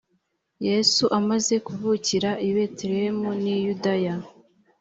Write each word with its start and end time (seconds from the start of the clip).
yesu 0.67 1.03
amaze 1.19 1.55
kuvukira 1.65 2.29
i 2.47 2.49
betelehemu 2.55 3.29
n 3.41 3.43
y 3.51 3.53
i 3.59 3.61
yudaya 3.65 4.15